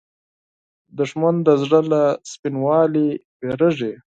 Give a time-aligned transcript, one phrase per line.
[0.97, 2.01] دښمن د زړه له
[2.31, 3.07] سپینوالي
[3.41, 3.93] وېرېږي